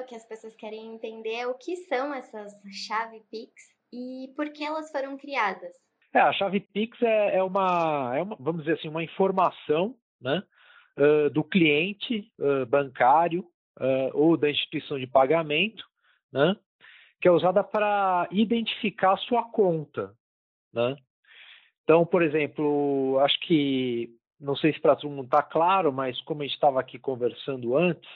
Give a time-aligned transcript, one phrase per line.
[0.00, 2.52] o que as pessoas querem entender é o que são essas
[2.86, 3.52] chave Pix
[3.92, 5.74] e por que elas foram criadas.
[6.12, 10.42] É, a chave Pix é, é, uma, é uma, vamos dizer assim, uma informação né,
[10.96, 13.40] uh, do cliente uh, bancário
[13.80, 15.84] uh, ou da instituição de pagamento,
[16.32, 16.56] né,
[17.20, 20.14] que é usada para identificar a sua conta.
[20.72, 20.96] Né?
[21.82, 26.42] Então, por exemplo, acho que, não sei se para todo mundo está claro, mas como
[26.42, 28.08] a gente estava aqui conversando antes,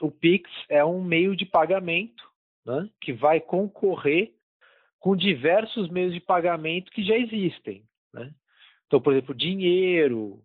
[0.00, 2.24] o Pix é um meio de pagamento
[2.64, 4.32] né, que vai concorrer
[4.98, 7.84] com diversos meios de pagamento que já existem.
[8.12, 8.32] Né?
[8.86, 10.42] Então, por exemplo, dinheiro,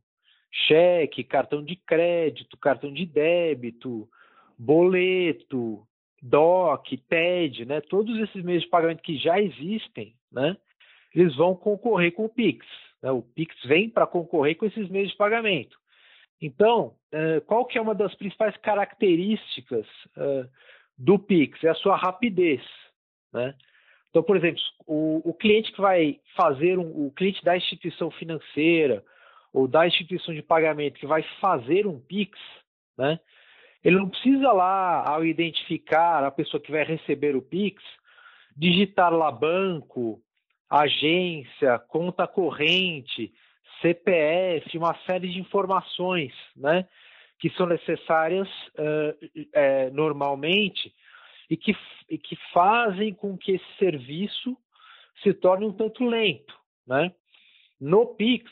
[0.51, 4.07] cheque, cartão de crédito, cartão de débito,
[4.57, 5.85] boleto,
[6.21, 7.81] DOC, TED, né?
[7.81, 10.55] todos esses meios de pagamento que já existem, né?
[11.13, 12.65] eles vão concorrer com o Pix.
[13.01, 13.11] Né?
[13.11, 15.80] O Pix vem para concorrer com esses meios de pagamento.
[16.41, 19.85] Então, eh, qual que é uma das principais características
[20.17, 20.45] eh,
[20.97, 21.63] do Pix?
[21.63, 22.61] É a sua rapidez.
[23.31, 23.53] Né?
[24.09, 29.03] Então, por exemplo, o, o cliente que vai fazer um, o cliente da instituição financeira
[29.53, 32.37] ou da instituição de pagamento que vai fazer um Pix,
[32.97, 33.19] né?
[33.83, 37.81] Ele não precisa lá, ao identificar a pessoa que vai receber o Pix,
[38.55, 40.21] digitar lá banco,
[40.69, 43.33] agência, conta corrente,
[43.81, 46.87] CPF, uma série de informações, né?
[47.39, 50.93] Que são necessárias uh, uh, normalmente
[51.49, 51.75] e que,
[52.09, 54.55] e que fazem com que esse serviço
[55.21, 56.57] se torne um tanto lento.
[56.87, 57.13] Né?
[57.79, 58.49] No Pix,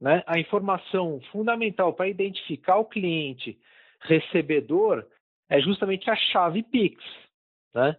[0.00, 3.58] né, a informação fundamental para identificar o cliente
[4.02, 5.06] recebedor
[5.48, 7.02] é justamente a chave Pix.
[7.74, 7.96] Né?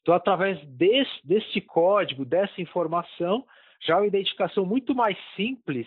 [0.00, 3.44] Então, através desse, desse código, dessa informação,
[3.84, 5.86] já uma identificação muito mais simples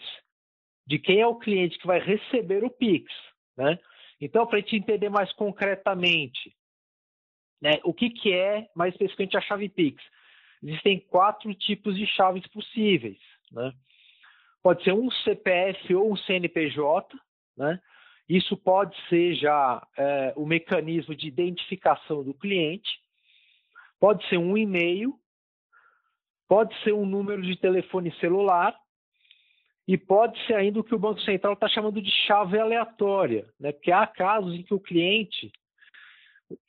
[0.85, 3.11] de quem é o cliente que vai receber o Pix.
[3.57, 3.79] Né?
[4.21, 6.55] Então, para a gente entender mais concretamente
[7.65, 7.79] né?
[7.83, 10.03] O que, que é, mais especificamente, a chave Pix?
[10.61, 13.17] Existem quatro tipos de chaves possíveis.
[13.51, 13.73] Né?
[14.61, 17.17] Pode ser um CPF ou um CNPJ.
[17.57, 17.79] Né?
[18.27, 22.89] Isso pode ser já é, o mecanismo de identificação do cliente.
[23.99, 25.15] Pode ser um e-mail.
[26.47, 28.75] Pode ser um número de telefone celular.
[29.87, 33.71] E pode ser ainda o que o Banco Central está chamando de chave aleatória, né?
[33.71, 35.51] porque há casos em que o cliente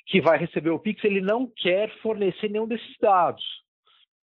[0.06, 3.42] que vai receber o Pix, ele não quer fornecer nenhum desses dados.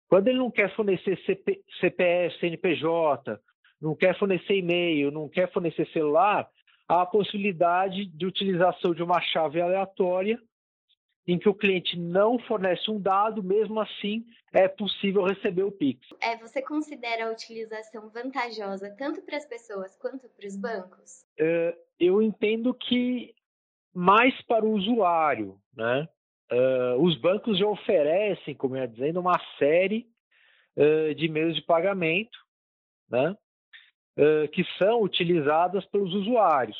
[0.07, 3.39] Quando ele não quer fornecer CP, CPF, CNPJ,
[3.81, 6.47] não quer fornecer e-mail, não quer fornecer celular,
[6.87, 10.39] há a possibilidade de utilização de uma chave aleatória
[11.25, 16.07] em que o cliente não fornece um dado, mesmo assim é possível receber o Pix.
[16.21, 21.25] É, você considera a utilização vantajosa tanto para as pessoas quanto para os bancos?
[21.39, 23.33] É, eu entendo que
[23.93, 25.59] mais para o usuário.
[25.75, 26.07] Né?
[26.51, 30.07] Uh, os bancos já oferecem, como eu ia dizendo, uma série
[30.75, 32.37] uh, de meios de pagamento
[33.09, 33.35] né?
[34.51, 36.77] que são utilizadas pelos usuários.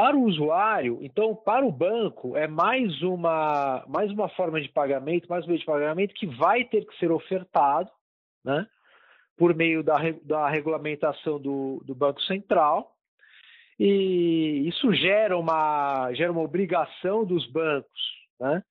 [0.00, 5.28] Para o usuário, então, para o banco, é mais uma, mais uma forma de pagamento,
[5.28, 7.90] mais um meio de pagamento que vai ter que ser ofertado
[8.42, 8.66] né?
[9.36, 12.96] por meio da, da regulamentação do, do Banco Central
[13.78, 18.00] e isso gera uma, gera uma obrigação dos bancos
[18.40, 18.64] né,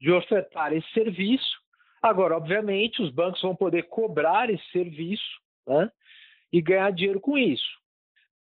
[0.00, 1.58] de ofertar esse serviço.
[2.00, 5.90] Agora, obviamente, os bancos vão poder cobrar esse serviço né,
[6.52, 7.76] e ganhar dinheiro com isso.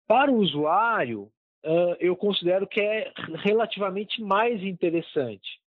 [0.09, 1.31] Para o usuário,
[1.65, 5.61] uh, eu considero que é relativamente mais interessante,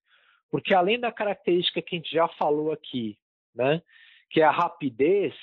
[0.50, 3.18] porque além da característica que a gente já falou aqui,
[3.54, 3.82] né,
[4.30, 5.34] que é a rapidez,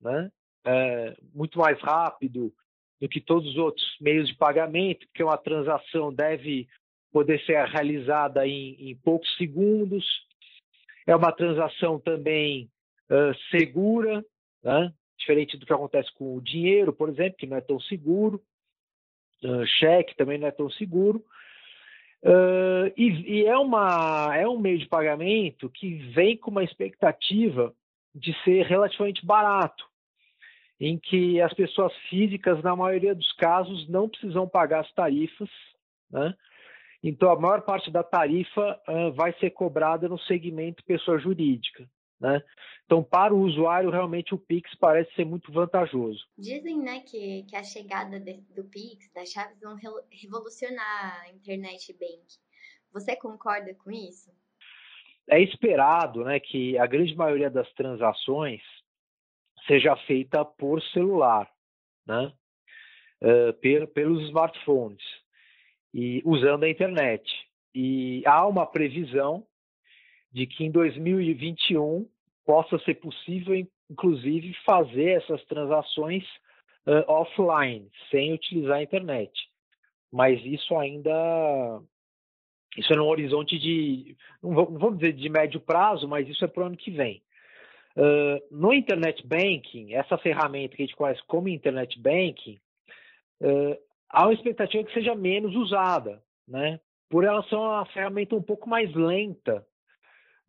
[0.00, 0.30] né,
[0.64, 2.52] é muito mais rápido
[3.00, 6.68] do que todos os outros meios de pagamento, porque uma transação deve
[7.10, 10.04] poder ser realizada em, em poucos segundos.
[11.06, 12.70] É uma transação também
[13.10, 14.24] uh, segura,
[14.62, 14.92] né?
[15.18, 18.42] diferente do que acontece com o dinheiro, por exemplo, que não é tão seguro.
[19.44, 21.24] Uh, cheque também não é tão seguro.
[22.22, 27.74] Uh, e, e é, uma, é um meio de pagamento que vem com uma expectativa
[28.14, 29.88] de ser relativamente barato
[30.78, 35.50] em que as pessoas físicas, na maioria dos casos, não precisam pagar as tarifas,
[36.10, 36.34] né?
[37.02, 41.88] Então, a maior parte da tarifa uh, vai ser cobrada no segmento pessoa jurídica.
[42.20, 42.42] Né?
[42.84, 46.26] Então, para o usuário, realmente o Pix parece ser muito vantajoso.
[46.36, 49.76] Dizem né, que, que a chegada de, do Pix, das chaves, vão
[50.10, 52.26] revolucionar a internet bank.
[52.92, 54.30] Você concorda com isso?
[55.30, 58.60] É esperado né, que a grande maioria das transações
[59.66, 61.48] seja feita por celular,
[62.06, 62.32] né?
[63.22, 65.04] Uh, pelos smartphones
[65.92, 67.22] e usando a internet.
[67.74, 69.46] e há uma previsão
[70.32, 72.08] de que em 2021
[72.44, 73.54] possa ser possível,
[73.90, 76.24] inclusive, fazer essas transações
[76.86, 79.32] uh, offline, sem utilizar a internet.
[80.12, 81.80] Mas isso ainda.
[82.76, 84.16] Isso é num horizonte de.
[84.42, 87.22] Não vamos dizer de médio prazo, mas isso é para o ano que vem.
[87.96, 92.58] Uh, no Internet Banking, essa ferramenta que a gente conhece como Internet Banking,
[93.42, 93.76] uh,
[94.08, 96.80] há uma expectativa que seja menos usada, né?
[97.10, 99.66] por ela ser uma ferramenta um pouco mais lenta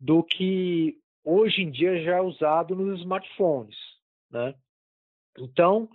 [0.02, 3.76] do que hoje em dia já é usado nos smartphones.
[4.28, 4.52] Né?
[5.38, 5.88] Então,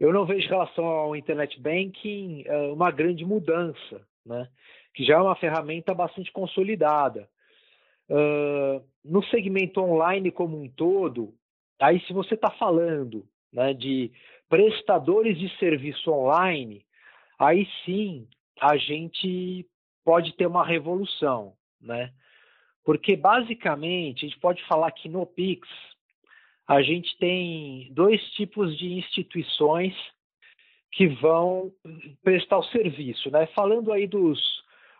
[0.00, 4.48] eu não vejo em relação ao Internet Banking uh, uma grande mudança, né?
[4.94, 7.28] que já é uma ferramenta bastante consolidada.
[8.08, 11.34] Uh, no segmento online como um todo,
[11.78, 13.22] aí se você está falando
[13.52, 14.10] né, de
[14.48, 16.86] prestadores de serviço online,
[17.38, 18.26] aí sim
[18.58, 19.66] a gente
[20.04, 22.12] pode ter uma revolução, né?
[22.84, 25.68] Porque basicamente a gente pode falar que no Pix
[26.66, 29.94] a gente tem dois tipos de instituições
[30.92, 31.72] que vão
[32.22, 33.46] prestar o serviço, né?
[33.54, 34.40] Falando aí dos,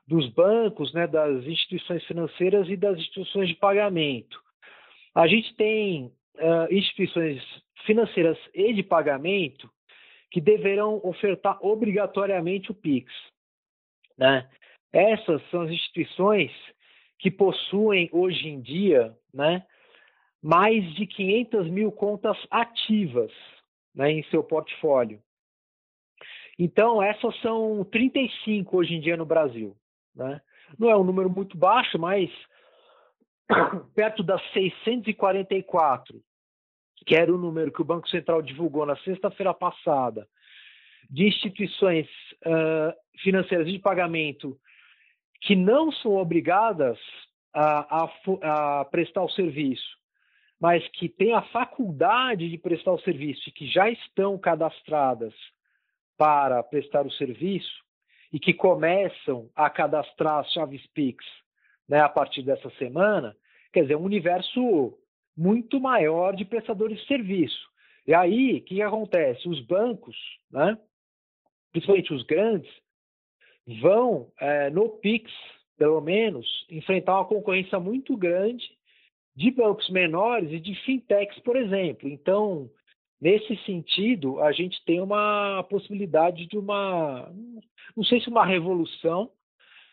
[0.07, 4.41] dos bancos, né, das instituições financeiras e das instituições de pagamento.
[5.15, 6.07] A gente tem
[6.37, 7.43] uh, instituições
[7.85, 9.71] financeiras e de pagamento
[10.31, 13.13] que deverão ofertar obrigatoriamente o Pix.
[14.17, 14.49] Né?
[14.93, 16.51] Essas são as instituições
[17.23, 19.65] que possuem hoje em dia né,
[20.43, 23.31] mais de 500 mil contas ativas
[23.95, 25.23] né, em seu portfólio.
[26.59, 29.77] Então, essas são 35 hoje em dia no Brasil.
[30.15, 30.41] Né?
[30.77, 32.29] Não é um número muito baixo, mas
[33.95, 36.21] perto das 644
[37.05, 40.27] que era o número que o Banco Central divulgou na sexta-feira passada,
[41.11, 42.07] de instituições
[42.47, 44.59] uh, financeiras de pagamento
[45.43, 46.99] que não são obrigadas
[47.53, 49.99] a, a, a, prestar o serviço,
[50.61, 55.35] mas que têm a faculdade de prestar o serviço e que já estão cadastradas
[56.17, 57.83] para prestar o serviço
[58.33, 61.25] e que começam a cadastrar as chaves Pix
[61.89, 63.37] né, a partir dessa semana,
[63.73, 64.97] quer dizer, um universo
[65.37, 67.69] muito maior de prestadores de serviço.
[68.07, 69.49] E aí, o que, acontece?
[69.49, 70.17] Os bancos,
[70.51, 70.79] né,
[71.73, 72.71] principalmente os grandes,
[73.81, 75.31] vão, é, no PIX,
[75.77, 78.65] pelo menos, enfrentar uma concorrência muito grande
[79.35, 82.09] de bancos menores e de fintechs, por exemplo.
[82.09, 82.71] Então,
[83.21, 87.33] nesse sentido, a gente tem uma possibilidade de uma,
[87.97, 89.31] não sei se uma revolução,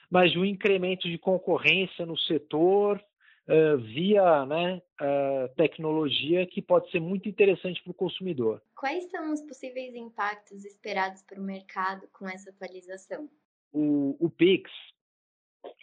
[0.09, 3.01] mas de um incremento de concorrência no setor,
[3.47, 8.61] uh, via né, uh, tecnologia que pode ser muito interessante para o consumidor.
[8.75, 13.29] Quais são os possíveis impactos esperados para o mercado com essa atualização?
[13.71, 14.71] O, o Pix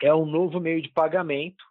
[0.02, 1.64] é um novo meio de pagamento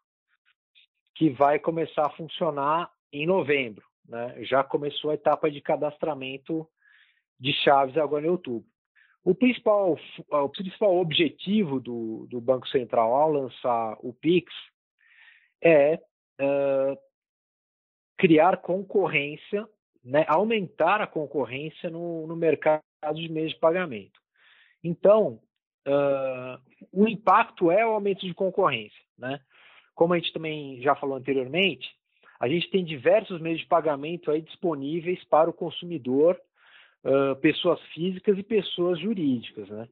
[1.16, 3.86] que vai começar a funcionar em novembro.
[4.08, 4.44] Né?
[4.44, 6.68] Já começou a etapa de cadastramento
[7.40, 8.70] de chaves agora em outubro.
[9.24, 9.98] O principal,
[10.30, 14.54] o principal objetivo do, do Banco Central ao lançar o PIX
[15.64, 15.96] é
[16.40, 16.98] uh,
[18.18, 19.68] criar concorrência,
[20.04, 22.84] né, aumentar a concorrência no, no, mercado
[23.16, 24.20] de meios de pagamento.
[24.84, 25.42] Então,
[25.88, 26.60] uh,
[26.92, 29.00] o impacto é o aumento de concorrência.
[29.18, 29.40] Né?
[29.94, 31.90] Como a gente também já falou anteriormente,
[32.40, 36.40] a gente tem diversos meios de pagamento aí disponíveis para o consumidor,
[37.04, 39.70] uh, pessoas físicas e pessoas jurídicas.
[39.70, 39.88] Né?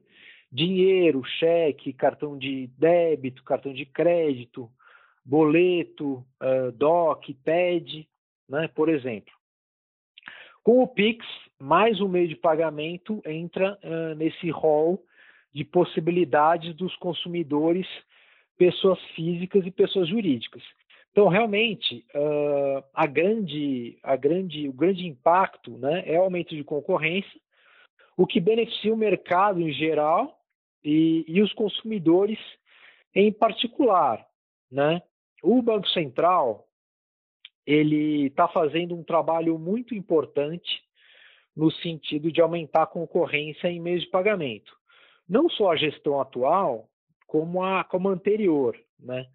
[0.52, 4.70] Dinheiro, cheque, cartão de débito, cartão de crédito,
[5.24, 8.06] boleto, uh, DOC, TED,
[8.48, 9.32] né, por exemplo.
[10.62, 11.26] Com o Pix,
[11.58, 15.02] mais um meio de pagamento entra uh, nesse rol
[15.54, 17.86] de possibilidades dos consumidores,
[18.58, 20.62] pessoas físicas e pessoas jurídicas.
[21.12, 26.64] Então, realmente, uh, a grande, a grande, o grande impacto né, é o aumento de
[26.64, 27.40] concorrência,
[28.16, 30.40] o que beneficia o mercado em geral
[30.82, 32.38] e, e os consumidores
[33.14, 34.26] em particular.
[34.70, 35.00] Né?
[35.40, 36.66] O Banco Central
[37.64, 40.82] ele está fazendo um trabalho muito importante
[41.56, 44.76] no sentido de aumentar a concorrência em meios de pagamento.
[45.28, 46.88] Não só a gestão atual,
[47.26, 48.78] como a, como a anterior.
[48.98, 49.26] Né?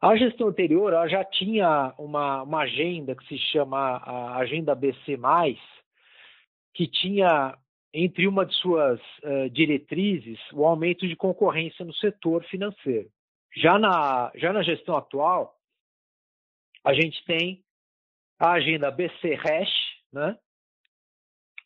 [0.00, 5.18] A gestão anterior ela já tinha uma, uma agenda que se chama a Agenda BC,
[6.74, 7.56] que tinha
[7.94, 13.10] entre uma de suas uh, diretrizes o aumento de concorrência no setor financeiro.
[13.54, 15.54] Já na, já na gestão atual,
[16.82, 17.62] a gente tem
[18.38, 19.72] a agenda BC Hash,
[20.12, 20.36] né,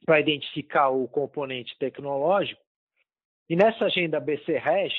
[0.04, 2.65] para identificar o componente tecnológico.
[3.48, 4.94] E nessa agenda BC Hash,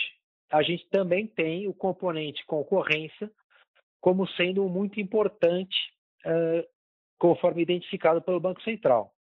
[0.51, 3.30] a gente também tem o componente concorrência
[4.00, 5.75] como sendo muito importante,
[6.25, 6.66] uh,
[7.20, 9.13] conforme identificado pelo Banco Central.